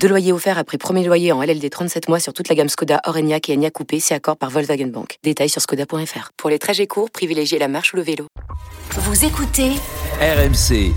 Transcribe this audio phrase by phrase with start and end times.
[0.00, 3.00] Deux loyers offerts après premier loyer en LLD 37 mois sur toute la gamme Skoda,
[3.06, 5.18] Orenia et Enya Coupé, c'est accord par Volkswagen Bank.
[5.22, 6.30] Détails sur skoda.fr.
[6.36, 8.26] Pour les trajets courts, privilégiez la marche ou le vélo.
[8.90, 9.72] Vous écoutez
[10.20, 10.92] RMC.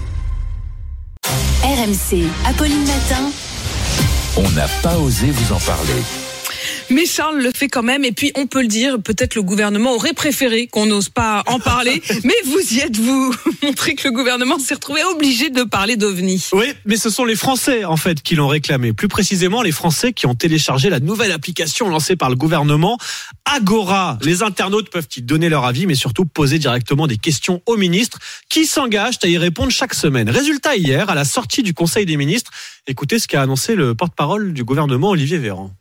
[1.64, 2.24] RMC.
[2.46, 3.32] Apolline Matin.
[4.38, 6.29] On n'a pas osé vous en parler.
[6.92, 8.04] Mais Charles le fait quand même.
[8.04, 11.60] Et puis, on peut le dire, peut-être le gouvernement aurait préféré qu'on n'ose pas en
[11.60, 12.02] parler.
[12.24, 16.50] mais vous y êtes, vous montrez que le gouvernement s'est retrouvé obligé de parler d'OVNI.
[16.54, 18.94] Oui, mais ce sont les Français, en fait, qui l'ont réclamé.
[18.94, 22.98] Plus précisément, les Français qui ont téléchargé la nouvelle application lancée par le gouvernement,
[23.46, 24.18] Agora.
[24.22, 28.20] Les internautes peuvent y donner leur avis, mais surtout poser directement des questions aux ministres
[28.50, 30.30] qui s'engagent à y répondre chaque semaine.
[30.30, 32.52] Résultat hier, à la sortie du Conseil des ministres,
[32.88, 35.72] écoutez ce qu'a annoncé le porte-parole du gouvernement, Olivier Véran.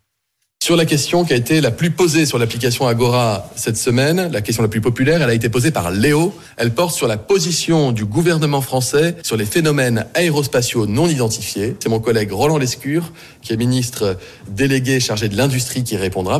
[0.69, 4.41] Sur la question qui a été la plus posée sur l'application Agora cette semaine, la
[4.41, 6.31] question la plus populaire, elle a été posée par Léo.
[6.57, 11.75] Elle porte sur la position du gouvernement français sur les phénomènes aérospatiaux non identifiés.
[11.79, 14.15] C'est mon collègue Roland Lescure, qui est ministre
[14.47, 16.39] délégué chargé de l'industrie, qui répondra.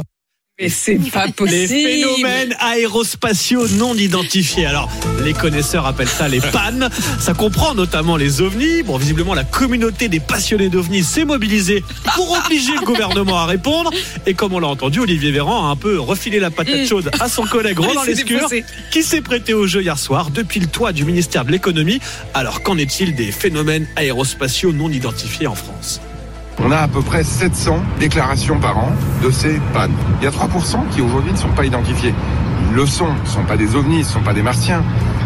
[0.59, 1.51] Mais c'est pas possible.
[1.51, 4.65] Les phénomènes aérospatiaux non identifiés.
[4.65, 4.89] Alors,
[5.23, 6.89] les connaisseurs appellent ça les pannes.
[7.17, 8.83] Ça comprend notamment les ovnis.
[8.83, 11.81] Bon, visiblement, la communauté des passionnés d'ovnis s'est mobilisée
[12.13, 13.89] pour obliger le gouvernement à répondre.
[14.25, 17.29] Et comme on l'a entendu, Olivier Véran a un peu refilé la patate chaude à
[17.29, 18.49] son collègue Roland Lescure,
[18.91, 22.01] qui s'est prêté au jeu hier soir depuis le toit du ministère de l'économie.
[22.33, 26.01] Alors, qu'en est-il des phénomènes aérospatiaux non identifiés en France?
[26.61, 28.91] On a à peu près 700 déclarations par an
[29.23, 29.93] de ces pannes.
[30.19, 32.13] Il y a 3% qui aujourd'hui ne sont pas identifiés.
[32.69, 34.83] Ils le sont, ce ne sont pas des ovnis, ce ne sont pas des martiens,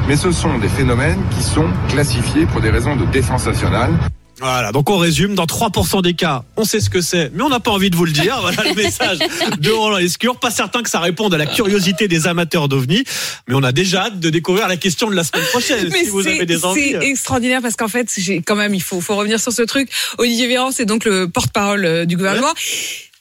[0.08, 3.92] mais ce sont des phénomènes qui sont classifiés pour des raisons de défense nationale.
[4.40, 7.50] Voilà, donc on résume, dans 3% des cas, on sait ce que c'est, mais on
[7.50, 8.38] n'a pas envie de vous le dire.
[8.42, 9.20] Voilà le message
[9.60, 10.38] de Roland Lescure.
[10.38, 13.04] Pas certain que ça réponde à la curiosité des amateurs d'OVNI,
[13.48, 16.10] mais on a déjà hâte de découvrir la question de la semaine prochaine, Mais si
[16.10, 16.92] vous avez des c'est envies.
[16.92, 18.08] c'est extraordinaire parce qu'en fait,
[18.46, 19.90] quand même, il faut, faut revenir sur ce truc.
[20.18, 22.54] Olivier Véran, c'est donc le porte-parole euh, du gouvernement.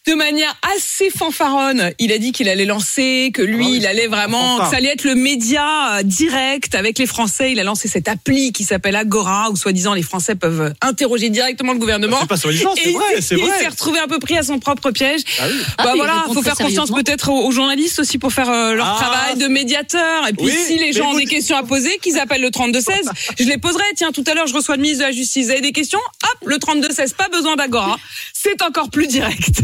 [0.04, 3.86] De manière assez fanfaronne, il a dit qu'il allait lancer, que lui, Ah oui, il
[3.86, 7.52] allait vraiment, que ça allait être le média euh, direct avec les Français.
[7.52, 11.72] Il a lancé cette appli qui s'appelle Agora, où soi-disant les Français peuvent interroger directement
[11.72, 12.16] le gouvernement.
[12.20, 13.48] C'est pas soi-disant, c'est vrai, il c'est s'est- vrai.
[13.56, 15.20] Il s'est retrouvé un peu pris à son propre piège.
[15.38, 15.60] Ah oui.
[15.78, 18.88] Bah il voilà, faut faire confiance peut-être aux, aux journalistes aussi pour faire euh, leur
[18.88, 18.96] Ah.
[19.00, 20.26] travail de médiateur.
[20.26, 22.50] Et puis Oui, si les gens ont vous- des questions à poser, qu'ils appellent le
[22.50, 23.08] 3216.
[23.38, 23.84] Je les poserai.
[23.94, 25.44] Tiens, tout à l'heure, je reçois le ministre de la Justice.
[25.46, 26.00] Vous avez des questions?
[26.24, 27.12] Hop, le 3216.
[27.12, 27.96] Pas besoin d'Agora.
[28.32, 29.60] C'est encore plus direct.